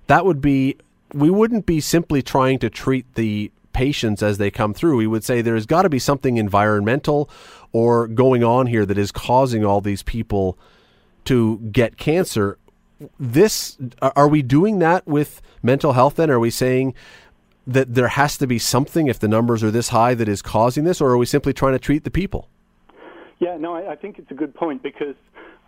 that 0.06 0.24
would 0.24 0.40
be 0.40 0.76
we 1.12 1.30
wouldn't 1.30 1.66
be 1.66 1.80
simply 1.80 2.22
trying 2.22 2.58
to 2.60 2.70
treat 2.70 3.14
the 3.14 3.50
patients 3.72 4.22
as 4.22 4.38
they 4.38 4.50
come 4.50 4.74
through. 4.74 4.96
We 4.96 5.06
would 5.06 5.24
say 5.24 5.42
there's 5.42 5.66
got 5.66 5.82
to 5.82 5.88
be 5.88 5.98
something 5.98 6.36
environmental 6.36 7.30
or 7.72 8.08
going 8.08 8.42
on 8.42 8.66
here 8.66 8.84
that 8.86 8.98
is 8.98 9.12
causing 9.12 9.64
all 9.64 9.80
these 9.80 10.02
people 10.02 10.58
to 11.24 11.58
get 11.70 11.96
cancer. 11.96 12.58
This 13.18 13.78
are 14.02 14.28
we 14.28 14.42
doing 14.42 14.78
that 14.80 15.06
with 15.06 15.40
mental 15.62 15.92
health 15.92 16.16
then? 16.16 16.30
Are 16.30 16.40
we 16.40 16.50
saying 16.50 16.94
that 17.66 17.94
there 17.94 18.08
has 18.08 18.36
to 18.38 18.46
be 18.46 18.58
something 18.58 19.06
if 19.06 19.18
the 19.18 19.28
numbers 19.28 19.62
are 19.62 19.70
this 19.70 19.88
high 19.88 20.14
that 20.14 20.28
is 20.28 20.42
causing 20.42 20.84
this, 20.84 21.00
or 21.00 21.10
are 21.10 21.18
we 21.18 21.26
simply 21.26 21.52
trying 21.52 21.72
to 21.72 21.78
treat 21.78 22.04
the 22.04 22.10
people? 22.10 22.48
Yeah, 23.38 23.56
no, 23.56 23.74
I, 23.74 23.92
I 23.92 23.96
think 23.96 24.18
it's 24.18 24.30
a 24.30 24.34
good 24.34 24.54
point 24.54 24.82
because 24.82 25.14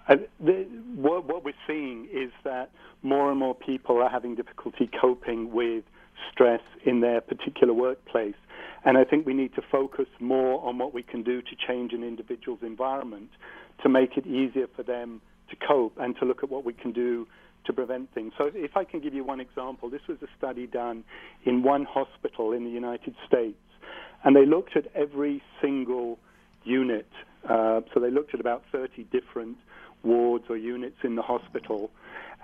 uh, 0.08 0.16
the, 0.40 0.66
what, 0.94 1.24
what 1.26 1.44
we're 1.44 1.54
seeing 1.66 2.08
is 2.12 2.30
that 2.44 2.70
more 3.02 3.30
and 3.30 3.38
more 3.38 3.54
people 3.54 4.00
are 4.00 4.08
having 4.10 4.34
difficulty 4.34 4.88
coping 5.00 5.52
with 5.52 5.84
stress 6.30 6.60
in 6.84 7.00
their 7.00 7.20
particular 7.20 7.74
workplace. 7.74 8.34
And 8.84 8.98
I 8.98 9.04
think 9.04 9.26
we 9.26 9.34
need 9.34 9.54
to 9.54 9.62
focus 9.70 10.06
more 10.20 10.64
on 10.66 10.78
what 10.78 10.92
we 10.92 11.02
can 11.02 11.22
do 11.22 11.40
to 11.42 11.56
change 11.66 11.92
an 11.92 12.02
individual's 12.02 12.60
environment 12.62 13.30
to 13.82 13.88
make 13.88 14.16
it 14.16 14.26
easier 14.26 14.66
for 14.74 14.82
them 14.82 15.20
to 15.50 15.56
cope 15.66 15.96
and 15.98 16.16
to 16.18 16.24
look 16.24 16.42
at 16.42 16.50
what 16.50 16.64
we 16.64 16.72
can 16.72 16.92
do 16.92 17.26
to 17.66 17.72
prevent 17.72 18.12
things. 18.12 18.32
So, 18.36 18.50
if 18.54 18.76
I 18.76 18.84
can 18.84 19.00
give 19.00 19.14
you 19.14 19.24
one 19.24 19.40
example, 19.40 19.88
this 19.88 20.00
was 20.08 20.18
a 20.22 20.26
study 20.36 20.66
done 20.66 21.04
in 21.44 21.62
one 21.62 21.84
hospital 21.84 22.52
in 22.52 22.64
the 22.64 22.70
United 22.70 23.14
States, 23.26 23.58
and 24.24 24.34
they 24.34 24.46
looked 24.46 24.76
at 24.76 24.86
every 24.94 25.42
single 25.60 26.18
unit. 26.64 27.08
Uh, 27.48 27.82
so, 27.94 28.00
they 28.00 28.10
looked 28.10 28.34
at 28.34 28.40
about 28.40 28.64
30 28.72 29.04
different 29.04 29.56
wards 30.02 30.46
or 30.48 30.56
units 30.56 30.96
in 31.04 31.14
the 31.14 31.22
hospital, 31.22 31.90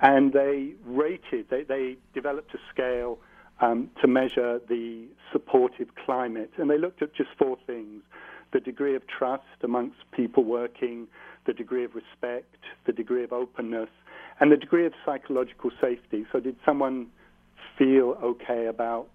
and 0.00 0.32
they 0.32 0.74
rated, 0.84 1.50
they, 1.50 1.62
they 1.62 1.96
developed 2.14 2.54
a 2.54 2.58
scale 2.72 3.18
um, 3.60 3.90
to 4.00 4.06
measure 4.06 4.60
the 4.68 5.06
supportive 5.32 5.88
climate. 6.06 6.50
And 6.56 6.70
they 6.70 6.78
looked 6.78 7.02
at 7.02 7.14
just 7.14 7.30
four 7.38 7.56
things 7.66 8.02
the 8.50 8.60
degree 8.60 8.96
of 8.96 9.02
trust 9.06 9.44
amongst 9.62 9.98
people 10.10 10.42
working, 10.42 11.06
the 11.46 11.52
degree 11.52 11.84
of 11.84 11.94
respect, 11.94 12.56
the 12.86 12.92
degree 12.92 13.22
of 13.22 13.30
openness, 13.30 13.90
and 14.40 14.50
the 14.50 14.56
degree 14.56 14.86
of 14.86 14.92
psychological 15.04 15.70
safety. 15.80 16.24
So, 16.32 16.40
did 16.40 16.56
someone 16.64 17.08
feel 17.76 18.16
okay 18.22 18.66
about 18.66 19.08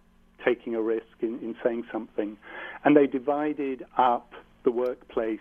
taking 0.46 0.76
a 0.76 0.82
risk 0.82 1.06
in, 1.22 1.40
in 1.40 1.56
saying 1.64 1.86
something? 1.92 2.38
And 2.86 2.96
they 2.96 3.08
divided 3.08 3.84
up 3.98 4.34
the 4.66 4.72
workplace 4.72 5.40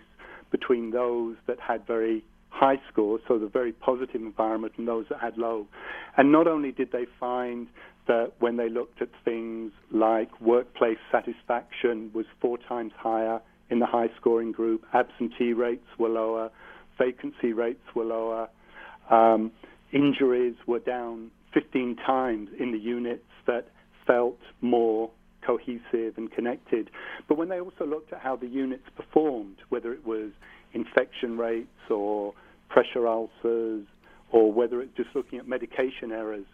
between 0.49 0.91
those 0.91 1.35
that 1.45 1.59
had 1.59 1.85
very 1.85 2.23
high 2.63 2.79
scores, 2.89 3.19
so 3.27 3.37
the 3.37 3.47
very 3.47 3.73
positive 3.73 4.21
environment, 4.21 4.73
and 4.77 4.87
those 4.87 5.05
that 5.09 5.19
had 5.19 5.37
low. 5.37 5.67
And 6.15 6.31
not 6.31 6.47
only 6.47 6.71
did 6.71 6.93
they 6.93 7.05
find 7.19 7.67
that 8.07 8.31
when 8.39 8.55
they 8.55 8.69
looked 8.69 9.01
at 9.01 9.09
things 9.25 9.73
like 9.91 10.29
workplace 10.39 10.97
satisfaction 11.11 12.09
was 12.13 12.25
four 12.39 12.57
times 12.57 12.93
higher 12.97 13.41
in 13.69 13.79
the 13.79 13.85
high 13.85 14.09
scoring 14.19 14.53
group, 14.53 14.85
absentee 14.93 15.51
rates 15.51 15.87
were 15.99 16.07
lower, 16.07 16.49
vacancy 16.97 17.51
rates 17.51 17.83
were 17.95 18.05
lower, 18.05 18.47
um, 19.09 19.51
injuries 19.91 20.55
were 20.65 20.79
down 20.79 21.31
15 21.53 21.97
times 22.05 22.47
in 22.59 22.71
the 22.71 22.79
units 22.79 23.25
that 23.45 23.67
felt 24.07 24.39
more 24.61 25.11
cohesive 25.45 26.17
and 26.17 26.31
connected. 26.31 26.89
But 27.27 27.37
when 27.37 27.49
they 27.49 27.59
also 27.59 27.85
looked 27.85 28.13
at 28.13 28.19
how 28.19 28.37
the 28.37 28.47
units 28.47 28.87
performed, 28.95 29.57
whether 29.67 29.91
it 29.91 30.05
was 30.05 30.31
infection 30.73 31.37
rates 31.37 31.89
or 31.89 32.33
pressure 32.73 33.07
ulcers, 33.07 33.85
or 34.31 34.51
whether 34.51 34.81
it's 34.81 34.95
just 34.97 35.09
looking 35.13 35.37
at 35.37 35.47
medication 35.47 36.11
errors, 36.11 36.45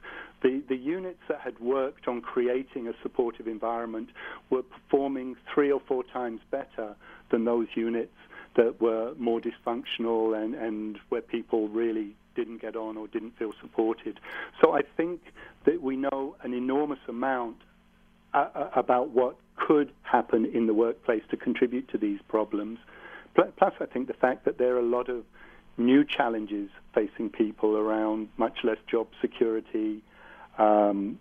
the, 0.44 0.62
the 0.68 0.76
units 0.76 1.20
that 1.30 1.40
had 1.40 1.58
worked 1.60 2.10
on 2.10 2.22
creating 2.22 2.90
a 2.90 2.92
supportive 3.02 3.48
environment 3.48 4.10
were 4.50 4.64
performing 4.64 5.36
three 5.54 5.72
or 5.72 5.82
four 5.88 6.04
times 6.04 6.42
better 6.52 6.94
than 7.32 7.46
those 7.46 7.68
units 7.76 8.12
that 8.58 8.82
were 8.82 9.14
more 9.18 9.40
dysfunctional 9.40 10.38
and, 10.38 10.56
and 10.56 10.98
where 11.08 11.22
people 11.22 11.70
really 11.70 12.16
didn't 12.36 12.62
get 12.62 12.76
on 12.76 12.98
or 12.98 13.08
didn't 13.08 13.38
feel 13.40 13.54
supported. 13.62 14.20
So 14.62 14.74
I 14.74 14.82
think 14.98 15.22
that 15.66 15.82
we 15.82 15.96
know 15.96 16.36
an 16.44 16.54
enormous 16.54 17.00
amount 17.08 17.58
uh, 18.34 18.48
uh 18.54 18.70
about 18.76 19.10
what 19.10 19.38
could 19.56 19.92
happen 20.04 20.46
in 20.54 20.68
the 20.68 20.74
workplace 20.74 21.24
to 21.32 21.38
contribute 21.38 21.90
to 21.90 21.98
these 21.98 22.20
problems. 22.28 22.78
Plus, 23.36 23.74
I 23.80 23.86
think 23.86 24.08
the 24.08 24.14
fact 24.14 24.44
that 24.46 24.58
there 24.58 24.76
are 24.76 24.80
a 24.80 24.90
lot 24.98 25.10
of 25.10 25.24
new 25.80 26.04
challenges 26.04 26.70
facing 26.94 27.30
people 27.30 27.78
around 27.78 28.30
much 28.38 28.60
less 28.64 28.78
job 28.90 29.08
security, 29.22 30.04
um, 30.58 31.18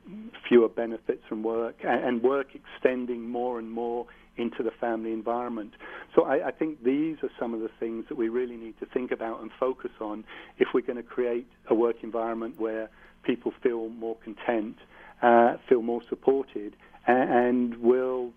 fewer 0.49 0.69
benefits 0.69 1.23
from 1.29 1.43
work, 1.43 1.77
and, 1.85 2.23
work 2.23 2.49
extending 2.55 3.29
more 3.29 3.59
and 3.59 3.71
more 3.71 4.07
into 4.37 4.62
the 4.62 4.71
family 4.71 5.12
environment. 5.12 5.73
So 6.15 6.25
I, 6.25 6.49
I, 6.49 6.50
think 6.50 6.83
these 6.83 7.17
are 7.23 7.31
some 7.38 7.55
of 7.55 7.61
the 7.61 7.71
things 7.81 8.05
that 8.09 8.17
we 8.17 8.29
really 8.29 8.57
need 8.57 8.79
to 8.81 8.87
think 8.87 9.11
about 9.11 9.41
and 9.41 9.50
focus 9.59 9.91
on 10.00 10.25
if 10.59 10.69
we're 10.75 10.87
going 10.87 10.97
to 10.97 11.03
create 11.03 11.47
a 11.69 11.75
work 11.75 11.97
environment 12.03 12.59
where 12.59 12.88
people 13.25 13.53
feel 13.62 13.88
more 13.88 14.17
content, 14.25 14.77
uh, 15.23 15.57
feel 15.69 15.83
more 15.83 16.03
supported, 16.09 16.75
and, 17.07 17.31
and 17.31 17.77
will 17.79 18.33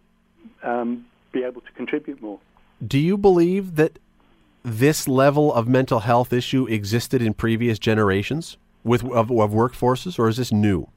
um, 0.63 1.05
be 1.31 1.43
able 1.43 1.61
to 1.61 1.71
contribute 1.73 2.21
more. 2.21 2.39
Do 2.85 2.97
you 2.97 3.17
believe 3.17 3.75
that 3.75 3.99
this 4.63 5.07
level 5.07 5.53
of 5.53 5.67
mental 5.67 6.01
health 6.01 6.31
issue 6.31 6.67
existed 6.67 7.21
in 7.21 7.33
previous 7.33 7.79
generations 7.79 8.57
with 8.83 9.03
of, 9.03 9.31
of 9.31 9.51
workforces, 9.51 10.19
or 10.19 10.27
is 10.27 10.37
this 10.37 10.51
new? 10.51 10.87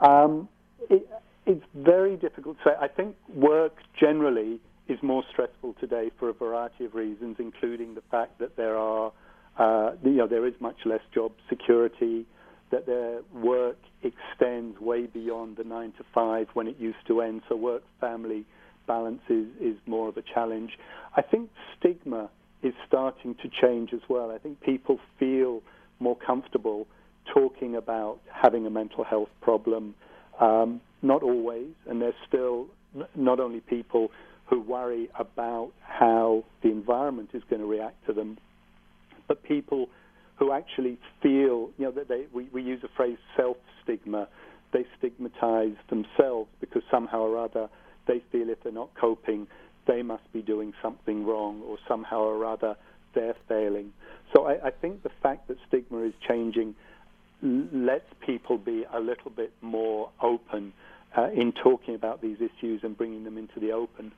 Um, 0.00 0.48
it, 0.90 1.08
it's 1.46 1.64
very 1.74 2.16
difficult 2.16 2.58
to 2.58 2.70
say. 2.70 2.76
I 2.80 2.88
think 2.88 3.16
work 3.34 3.76
generally 3.98 4.60
is 4.88 5.02
more 5.02 5.24
stressful 5.30 5.74
today 5.80 6.10
for 6.18 6.28
a 6.28 6.32
variety 6.32 6.84
of 6.84 6.94
reasons, 6.94 7.36
including 7.38 7.94
the 7.94 8.02
fact 8.10 8.38
that 8.38 8.56
there 8.56 8.76
are, 8.76 9.12
uh, 9.58 9.92
you 10.04 10.12
know, 10.12 10.26
there 10.26 10.46
is 10.46 10.54
much 10.60 10.76
less 10.84 11.00
job 11.12 11.32
security, 11.48 12.26
that 12.70 12.86
their 12.86 13.20
work 13.32 13.78
extends 14.02 14.80
way 14.80 15.06
beyond 15.06 15.56
the 15.56 15.64
nine 15.64 15.92
to 15.92 16.04
five 16.12 16.48
when 16.54 16.66
it 16.66 16.76
used 16.78 16.98
to 17.06 17.20
end. 17.20 17.42
So 17.48 17.56
work 17.56 17.82
family 18.00 18.44
balance 18.86 19.22
is, 19.28 19.46
is 19.60 19.76
more 19.86 20.08
of 20.08 20.16
a 20.16 20.22
challenge. 20.22 20.72
I 21.16 21.22
think 21.22 21.50
stigma 21.78 22.30
is 22.62 22.74
starting 22.86 23.34
to 23.42 23.48
change 23.60 23.92
as 23.92 24.00
well. 24.08 24.30
I 24.30 24.38
think 24.38 24.60
people 24.60 24.98
feel 25.18 25.62
more 26.00 26.16
comfortable 26.16 26.86
talking 27.32 27.76
about 27.76 28.18
having 28.32 28.66
a 28.66 28.70
mental 28.70 29.04
health 29.04 29.28
problem. 29.40 29.94
Um, 30.40 30.80
not 31.02 31.22
always, 31.22 31.68
and 31.88 32.00
there's 32.00 32.14
still 32.26 32.66
not 33.14 33.40
only 33.40 33.60
people 33.60 34.10
who 34.46 34.60
worry 34.60 35.08
about 35.18 35.72
how 35.80 36.44
the 36.62 36.70
environment 36.70 37.30
is 37.34 37.42
going 37.50 37.60
to 37.60 37.66
react 37.66 38.06
to 38.06 38.12
them, 38.12 38.38
but 39.28 39.42
people 39.42 39.88
who 40.36 40.52
actually 40.52 40.98
feel, 41.22 41.70
you 41.78 41.86
know, 41.86 41.90
that 41.90 42.08
they, 42.08 42.26
we, 42.32 42.48
we 42.52 42.62
use 42.62 42.80
the 42.82 42.88
phrase 42.96 43.18
self 43.36 43.56
stigma. 43.82 44.28
They 44.72 44.84
stigmatize 44.98 45.76
themselves 45.88 46.50
because 46.60 46.82
somehow 46.90 47.20
or 47.20 47.38
other 47.38 47.68
they 48.06 48.22
feel 48.32 48.48
if 48.50 48.62
they're 48.62 48.72
not 48.72 48.94
coping, 48.94 49.46
they 49.86 50.02
must 50.02 50.30
be 50.32 50.42
doing 50.42 50.72
something 50.82 51.24
wrong 51.24 51.62
or 51.62 51.78
somehow 51.88 52.20
or 52.20 52.44
other 52.44 52.76
they're 53.14 53.36
failing. 53.48 53.92
So 54.34 54.46
I, 54.46 54.66
I 54.66 54.70
think 54.70 55.02
the 55.02 55.10
fact 55.22 55.48
that 55.48 55.56
stigma 55.68 56.02
is 56.02 56.14
changing 56.26 56.74
lets 57.42 58.06
people 58.24 58.58
be 58.58 58.84
a 58.92 59.00
little 59.00 59.30
bit 59.30 59.52
more 59.60 60.10
open 60.20 60.72
uh, 61.16 61.30
in 61.34 61.52
talking 61.52 61.94
about 61.94 62.20
these 62.20 62.38
issues 62.40 62.82
and 62.82 62.96
bringing 62.96 63.24
them 63.24 63.38
into 63.38 63.60
the 63.60 63.72
open. 63.72 64.12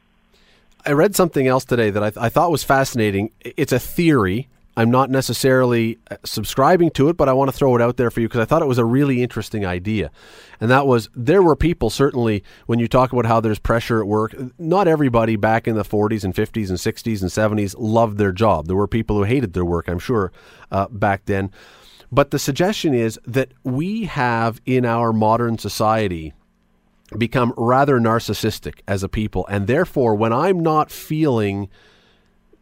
I 0.87 0.93
read 0.93 1.15
something 1.17 1.47
else 1.47 1.65
today 1.65 1.91
that 1.91 2.03
I, 2.03 2.11
th- 2.11 2.23
I 2.23 2.29
thought 2.29 2.51
was 2.51 2.65
fascinating. 2.65 3.31
It's 3.41 3.73
a 3.73 3.79
theory 3.79 4.49
I'm 4.79 4.93
not 4.93 5.11
necessarily 5.11 5.99
uh, 6.09 6.19
subscribing 6.25 6.91
to 6.93 7.09
it, 7.09 7.17
but 7.17 7.29
I 7.29 7.33
want 7.33 7.51
to 7.51 7.57
throw 7.57 7.75
it 7.75 7.83
out 7.83 7.97
there 7.97 8.13
for 8.13 8.21
you 8.21 8.29
because 8.29 8.41
I 8.41 8.45
thought 8.45 8.63
it 8.63 8.69
was 8.69 8.79
a 8.79 8.85
really 8.85 9.25
interesting 9.25 9.67
idea. 9.67 10.13
And 10.61 10.71
that 10.71 10.87
was 10.87 11.11
there 11.17 11.43
were 11.43 11.57
people, 11.57 11.91
certainly, 11.91 12.45
when 12.67 12.79
you 12.79 12.87
talk 12.87 13.13
about 13.13 13.27
how 13.27 13.41
there's 13.41 13.59
pressure 13.59 14.01
at 14.01 14.07
work, 14.07 14.37
not 14.57 14.87
everybody 14.87 15.35
back 15.35 15.67
in 15.67 15.75
the 15.75 15.83
40s 15.83 16.23
and 16.23 16.33
50s 16.33 16.69
and 16.69 16.79
60s 16.79 17.23
and 17.23 17.59
70s 17.59 17.75
loved 17.77 18.19
their 18.19 18.31
job. 18.31 18.69
There 18.69 18.77
were 18.77 18.87
people 18.87 19.17
who 19.17 19.25
hated 19.25 19.53
their 19.53 19.65
work, 19.65 19.89
I'm 19.89 19.99
sure, 19.99 20.31
uh, 20.71 20.87
back 20.93 21.25
then. 21.25 21.51
But 22.13 22.31
the 22.31 22.39
suggestion 22.39 22.95
is 22.95 23.19
that 23.27 23.51
we 23.65 24.05
have 24.05 24.61
in 24.65 24.87
our 24.87 25.13
modern 25.13 25.59
society 25.59 26.35
become 27.17 27.53
rather 27.57 27.99
narcissistic 27.99 28.79
as 28.87 29.03
a 29.03 29.09
people. 29.09 29.45
And 29.49 29.67
therefore, 29.67 30.15
when 30.15 30.33
I'm 30.33 30.61
not 30.61 30.93
feeling 30.93 31.69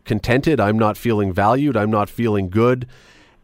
contented. 0.07 0.59
I'm 0.59 0.79
not 0.79 0.97
feeling 0.97 1.33
valued. 1.33 1.77
I'm 1.77 1.91
not 1.91 2.09
feeling 2.09 2.49
good. 2.49 2.87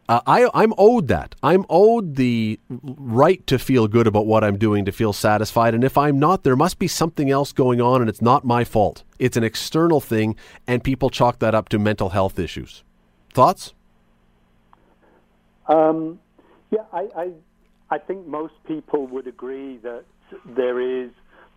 Uh, 0.09 0.19
I, 0.27 0.49
I'm 0.53 0.73
owed 0.77 1.07
that. 1.07 1.35
I'm 1.41 1.65
owed 1.69 2.15
the 2.15 2.59
right 2.69 3.45
to 3.47 3.57
feel 3.57 3.87
good 3.87 4.05
about 4.05 4.25
what 4.25 4.43
I'm 4.43 4.57
doing, 4.57 4.83
to 4.85 4.91
feel 4.91 5.13
satisfied. 5.13 5.73
And 5.73 5.83
if 5.83 5.97
I'm 5.97 6.19
not, 6.19 6.43
there 6.43 6.57
must 6.57 6.77
be 6.77 6.87
something 6.87 7.31
else 7.31 7.53
going 7.53 7.79
on, 7.79 8.01
and 8.01 8.09
it's 8.09 8.21
not 8.21 8.43
my 8.43 8.65
fault. 8.65 9.03
It's 9.17 9.37
an 9.37 9.45
external 9.45 10.01
thing, 10.01 10.35
and 10.67 10.83
people 10.83 11.09
chalk 11.09 11.39
that 11.39 11.55
up 11.55 11.69
to 11.69 11.79
mental 11.79 12.09
health 12.09 12.37
issues. 12.37 12.83
Thoughts? 13.33 13.73
Um, 15.67 16.19
yeah, 16.69 16.83
I, 16.91 17.07
I, 17.15 17.31
I 17.89 17.97
think 17.97 18.27
most 18.27 18.55
people 18.67 19.07
would 19.07 19.27
agree 19.27 19.77
that 19.83 20.03
there 20.45 20.81
is 20.81 21.11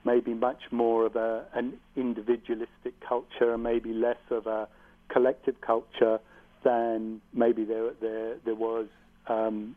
maybe 0.04 0.34
much 0.34 0.62
more 0.70 1.04
of 1.06 1.16
a, 1.16 1.46
an 1.52 1.72
individualistic 1.96 2.94
culture, 3.00 3.52
and 3.54 3.64
maybe 3.64 3.92
less 3.92 4.16
of 4.30 4.46
a 4.46 4.68
collective 5.08 5.60
culture 5.60 6.18
than 6.64 7.20
maybe 7.32 7.64
there 7.64 7.92
there 8.00 8.36
there 8.44 8.54
was 8.54 8.86
um, 9.28 9.76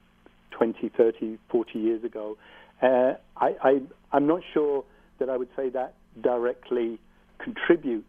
20, 0.51 0.89
30, 0.98 1.38
40 1.50 1.79
years 1.79 2.03
ago. 2.03 2.38
Uh, 2.81 3.13
I, 3.38 3.55
I 3.63 3.81
I'm 4.12 4.27
not 4.27 4.41
sure 4.53 4.83
that 5.19 5.29
I 5.29 5.38
would 5.38 5.50
say 5.55 5.69
that 5.69 5.95
directly 6.21 7.00
contributes 7.43 8.05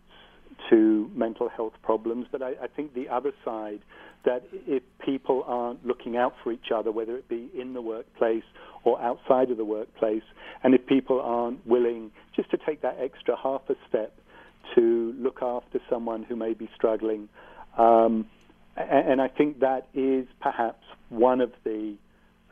to 0.69 1.11
mental 1.15 1.49
health 1.49 1.73
problems. 1.83 2.27
But 2.31 2.43
I, 2.43 2.51
I 2.63 2.67
think 2.75 2.95
the 2.95 3.09
other 3.09 3.33
side, 3.45 3.81
that 4.25 4.43
if 4.53 4.83
people 5.05 5.45
aren't 5.47 5.85
looking 5.87 6.17
out 6.17 6.35
for 6.43 6.53
each 6.53 6.71
other, 6.75 6.93
whether 6.93 7.17
it 7.17 7.29
be 7.29 7.51
in 7.59 7.73
the 7.73 7.81
workplace 7.81 8.45
or 8.85 9.01
outside 9.01 9.51
of 9.51 9.57
the 9.57 9.65
workplace, 9.65 10.23
and 10.63 10.75
if 10.75 10.87
people 10.87 11.21
aren't 11.21 11.67
willing 11.67 12.11
just 12.35 12.51
to 12.51 12.59
take 12.59 12.83
that 12.83 12.97
extra 13.01 13.37
half 13.37 13.63
a 13.69 13.75
step 13.89 14.13
to 14.75 15.15
look 15.19 15.39
after 15.43 15.81
someone 15.89 16.23
who 16.23 16.37
may 16.37 16.55
be 16.55 16.69
struggling, 16.75 17.29
um, 17.77 18.27
and, 18.77 19.21
I 19.21 19.29
think 19.29 19.61
that 19.61 19.89
is 19.95 20.27
perhaps 20.41 20.85
one 21.09 21.41
of 21.41 21.53
the 21.65 21.95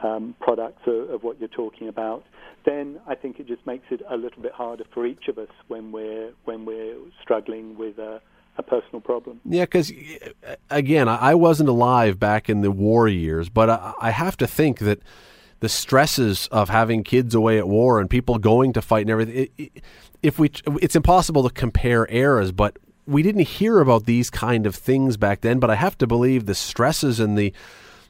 um, 0.03 0.35
products 0.41 0.83
of, 0.87 1.11
of, 1.11 1.23
what 1.23 1.39
you're 1.41 1.49
talking 1.49 1.89
about, 1.89 2.25
then 2.65 3.01
I 3.07 3.15
think 3.15 3.41
it 3.41 3.47
just 3.47 3.67
makes 3.67 3.87
it 3.91 4.01
a 4.09 4.17
little 4.17 4.43
bit 4.43 4.53
harder 4.53 4.85
for 4.93 5.07
each 5.07 5.29
of 5.29 5.39
us 5.39 5.49
when 5.69 5.91
we're 5.91 6.33
when 6.45 6.65
we're 6.65 6.97
struggling 7.23 7.77
with 7.77 7.99
a, 7.99 8.21
a 8.59 8.63
personal 8.63 9.01
problem. 9.01 9.41
Yeah, 9.45 9.65
because 9.65 9.93
again, 10.71 11.09
I 11.09 11.35
wasn't 11.35 11.69
alive 11.69 12.19
back 12.19 12.49
in 12.49 12.61
the 12.61 12.71
war 12.71 13.09
years, 13.09 13.49
but 13.49 13.71
I, 13.71 13.95
I 14.01 14.11
have 14.11 14.37
to 14.39 14.47
think 14.47 14.81
that 14.81 15.01
the 15.61 15.69
stresses 15.69 16.47
of 16.49 16.69
having 16.69 17.03
kids 17.03 17.35
away 17.35 17.59
at 17.59 17.69
war 17.69 18.01
and 18.01 18.09
people 18.09 18.39
going 18.39 18.73
to 18.75 18.83
fight 18.83 19.03
and 19.03 19.11
everything. 19.11 19.71
If 20.23 20.39
we, 20.39 20.51
it's 20.81 20.97
impossible 20.97 21.49
to 21.49 21.55
compare 21.55 22.07
eras, 22.11 22.53
but 22.53 22.79
we 23.07 23.23
didn't 23.23 23.43
hear 23.43 23.81
about 23.81 24.05
these 24.05 24.31
kind 24.31 24.67
of 24.67 24.75
things 24.75 25.17
back 25.17 25.41
then. 25.41 25.59
But 25.59 25.71
I 25.71 25.75
have 25.75 25.97
to 25.99 26.07
believe 26.07 26.47
the 26.47 26.55
stresses 26.55 27.19
and 27.19 27.37
the 27.37 27.53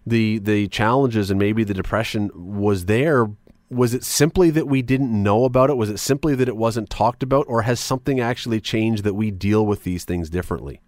the 0.06 0.38
the 0.38 0.68
challenges 0.68 1.30
and 1.30 1.38
maybe 1.38 1.64
the 1.64 1.74
depression 1.74 2.30
was 2.34 2.86
there 2.86 3.26
was 3.70 3.92
it 3.92 4.02
simply 4.02 4.48
that 4.50 4.66
we 4.66 4.80
didn't 4.80 5.10
know 5.10 5.44
about 5.44 5.68
it 5.68 5.76
was 5.76 5.90
it 5.90 5.98
simply 5.98 6.34
that 6.34 6.48
it 6.48 6.56
wasn't 6.56 6.88
talked 6.88 7.22
about 7.22 7.44
or 7.48 7.62
has 7.62 7.78
something 7.78 8.18
actually 8.18 8.60
changed 8.60 9.04
that 9.04 9.14
we 9.14 9.30
deal 9.30 9.66
with 9.66 9.84
these 9.84 10.04
things 10.04 10.30
differently 10.30 10.80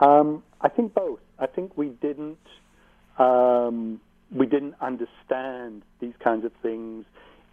um, 0.00 0.42
i 0.60 0.68
think 0.68 0.92
both 0.92 1.20
i 1.38 1.46
think 1.46 1.76
we 1.76 1.88
didn't 1.88 2.38
um, 3.18 4.00
we 4.34 4.46
didn't 4.46 4.74
understand 4.80 5.82
these 6.00 6.14
kinds 6.22 6.44
of 6.44 6.52
things 6.62 7.04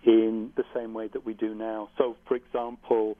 in 0.06 0.52
the 0.56 0.64
same 0.74 0.94
way 0.94 1.08
that 1.08 1.26
we 1.26 1.34
do 1.34 1.54
now 1.54 1.90
so 1.98 2.16
for 2.28 2.36
example 2.36 3.18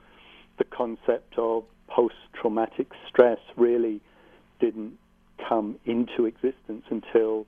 the 0.58 0.64
concept 0.66 1.38
of 1.38 1.64
post-traumatic 1.88 2.92
stress 3.08 3.40
really 3.58 4.02
didn't 4.60 4.98
come 5.48 5.78
into 5.86 6.26
existence 6.26 6.84
until 6.90 7.46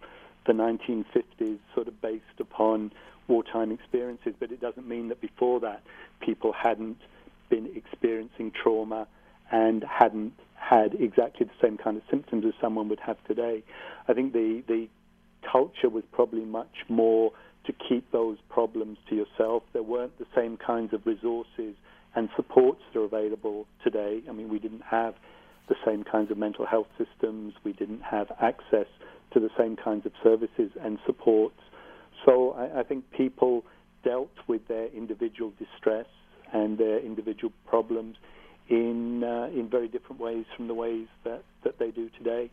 the 0.47 0.53
1950s, 0.53 1.59
sort 1.75 1.87
of 1.87 2.01
based 2.01 2.39
upon 2.39 2.91
wartime 3.27 3.71
experiences. 3.71 4.33
But 4.39 4.51
it 4.51 4.59
doesn't 4.59 4.87
mean 4.87 5.09
that 5.09 5.21
before 5.21 5.59
that 5.59 5.83
people 6.19 6.53
hadn't 6.53 6.97
been 7.49 7.69
experiencing 7.75 8.51
trauma 8.51 9.07
and 9.51 9.83
hadn't 9.83 10.33
had 10.55 10.95
exactly 10.95 11.45
the 11.45 11.67
same 11.67 11.77
kind 11.77 11.97
of 11.97 12.03
symptoms 12.09 12.45
as 12.45 12.53
someone 12.61 12.87
would 12.89 12.99
have 13.01 13.17
today. 13.27 13.63
I 14.07 14.13
think 14.13 14.33
the, 14.33 14.63
the 14.67 14.87
culture 15.49 15.89
was 15.89 16.03
probably 16.11 16.45
much 16.45 16.85
more 16.89 17.31
to 17.65 17.73
keep 17.73 18.11
those 18.11 18.37
problems 18.49 18.97
to 19.09 19.15
yourself. 19.15 19.63
There 19.73 19.83
weren't 19.83 20.17
the 20.17 20.25
same 20.35 20.57
kinds 20.57 20.93
of 20.93 21.05
resources 21.05 21.75
and 22.15 22.29
supports 22.35 22.81
that 22.93 22.99
are 22.99 23.03
available 23.03 23.67
today. 23.83 24.21
I 24.27 24.31
mean, 24.31 24.49
we 24.49 24.59
didn't 24.59 24.83
have 24.83 25.15
the 25.69 25.75
same 25.85 26.03
kinds 26.03 26.31
of 26.31 26.37
mental 26.37 26.65
health 26.65 26.87
systems. 26.97 27.53
We 27.63 27.73
didn't 27.73 28.01
have 28.01 28.31
access 28.41 28.87
to 29.33 29.39
the 29.39 29.49
same 29.57 29.75
kinds 29.75 30.05
of 30.05 30.11
services 30.21 30.71
and 30.81 30.97
supports. 31.05 31.59
So 32.25 32.51
I, 32.51 32.79
I 32.79 32.83
think 32.83 33.09
people 33.11 33.63
dealt 34.03 34.35
with 34.47 34.67
their 34.67 34.87
individual 34.87 35.53
distress 35.57 36.07
and 36.51 36.77
their 36.77 36.99
individual 36.99 37.53
problems 37.67 38.17
in 38.67 39.23
uh, 39.23 39.49
in 39.53 39.69
very 39.69 39.87
different 39.87 40.19
ways 40.21 40.45
from 40.55 40.67
the 40.67 40.73
ways 40.73 41.07
that, 41.23 41.43
that 41.63 41.79
they 41.79 41.91
do 41.91 42.09
today. 42.17 42.49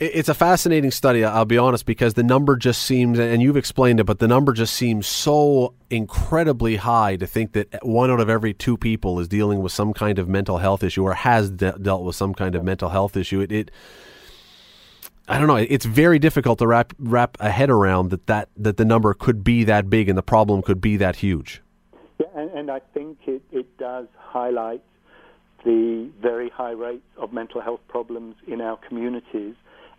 It's 0.00 0.28
a 0.28 0.34
fascinating 0.34 0.90
study, 0.90 1.24
I'll 1.24 1.44
be 1.44 1.56
honest, 1.56 1.86
because 1.86 2.14
the 2.14 2.24
number 2.24 2.56
just 2.56 2.82
seems, 2.82 3.16
and 3.16 3.40
you've 3.40 3.56
explained 3.56 4.00
it, 4.00 4.04
but 4.04 4.18
the 4.18 4.26
number 4.26 4.52
just 4.52 4.74
seems 4.74 5.06
so 5.06 5.74
incredibly 5.88 6.76
high 6.76 7.14
to 7.14 7.28
think 7.28 7.52
that 7.52 7.68
one 7.82 8.10
out 8.10 8.18
of 8.18 8.28
every 8.28 8.52
two 8.52 8.76
people 8.76 9.20
is 9.20 9.28
dealing 9.28 9.62
with 9.62 9.70
some 9.70 9.92
kind 9.92 10.18
of 10.18 10.28
mental 10.28 10.58
health 10.58 10.82
issue 10.82 11.04
or 11.04 11.14
has 11.14 11.48
de- 11.48 11.78
dealt 11.78 12.02
with 12.02 12.16
some 12.16 12.34
kind 12.34 12.56
of 12.56 12.64
mental 12.64 12.88
health 12.88 13.16
issue. 13.16 13.40
It, 13.40 13.52
it, 13.52 13.70
I 15.28 15.38
don't 15.38 15.46
know. 15.46 15.56
It's 15.56 15.84
very 15.84 16.18
difficult 16.18 16.58
to 16.58 16.66
wrap 16.66 16.92
wrap 16.98 17.36
a 17.38 17.50
head 17.50 17.70
around 17.70 18.10
that, 18.10 18.26
that 18.26 18.48
that 18.56 18.76
the 18.76 18.84
number 18.84 19.14
could 19.14 19.44
be 19.44 19.62
that 19.64 19.88
big 19.88 20.08
and 20.08 20.18
the 20.18 20.22
problem 20.22 20.60
could 20.60 20.80
be 20.80 20.96
that 20.96 21.16
huge. 21.16 21.62
Yeah, 22.18 22.26
and, 22.34 22.50
and 22.50 22.70
I 22.70 22.80
think 22.92 23.18
it, 23.26 23.42
it 23.52 23.78
does 23.78 24.06
highlight 24.18 24.82
the 25.64 26.10
very 26.20 26.50
high 26.50 26.72
rates 26.72 27.06
of 27.16 27.32
mental 27.32 27.60
health 27.60 27.80
problems 27.88 28.34
in 28.46 28.60
our 28.60 28.76
communities 28.76 29.54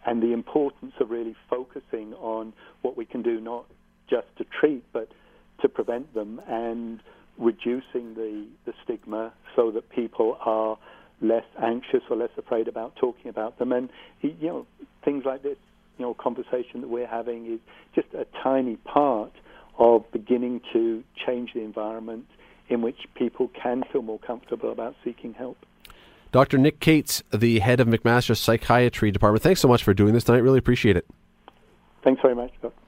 and 0.05 0.21
the 0.21 0.33
importance 0.33 0.93
of 0.99 1.09
really 1.09 1.35
focusing 1.49 2.13
on 2.15 2.53
what 2.81 2.95
we 2.95 3.05
can 3.05 3.21
do, 3.21 3.39
not 3.39 3.65
just 4.09 4.27
to 4.37 4.45
treat, 4.59 4.83
but 4.93 5.09
to 5.61 5.69
prevent 5.69 6.13
them 6.13 6.41
and 6.47 6.99
reducing 7.37 8.13
the, 8.15 8.45
the 8.65 8.73
stigma 8.83 9.33
so 9.55 9.71
that 9.71 9.89
people 9.89 10.37
are 10.45 10.77
less 11.21 11.45
anxious 11.61 12.01
or 12.09 12.17
less 12.17 12.29
afraid 12.37 12.67
about 12.67 12.95
talking 12.95 13.29
about 13.29 13.57
them. 13.57 13.71
And, 13.71 13.89
you 14.21 14.35
know, 14.41 14.67
things 15.03 15.23
like 15.25 15.43
this, 15.43 15.57
you 15.97 16.05
know, 16.05 16.13
conversation 16.13 16.81
that 16.81 16.89
we're 16.89 17.07
having 17.07 17.51
is 17.51 17.59
just 17.93 18.07
a 18.13 18.25
tiny 18.43 18.75
part 18.77 19.31
of 19.77 20.09
beginning 20.11 20.61
to 20.73 21.03
change 21.25 21.51
the 21.53 21.61
environment 21.61 22.25
in 22.69 22.81
which 22.81 22.97
people 23.15 23.49
can 23.61 23.83
feel 23.91 24.01
more 24.01 24.19
comfortable 24.19 24.71
about 24.71 24.95
seeking 25.03 25.33
help. 25.33 25.57
Dr. 26.35 26.57
Nick 26.57 26.81
Cates, 26.81 27.23
the 27.31 27.59
head 27.59 27.79
of 27.79 27.87
McMaster's 27.87 28.41
Psychiatry 28.41 29.09
Department, 29.09 29.41
thanks 29.41 29.61
so 29.61 29.69
much 29.69 29.85
for 29.85 29.93
doing 29.93 30.13
this 30.13 30.25
tonight. 30.25 30.39
Really 30.39 30.59
appreciate 30.59 30.97
it. 30.97 31.07
Thanks 32.03 32.21
very 32.21 32.35
much. 32.35 32.51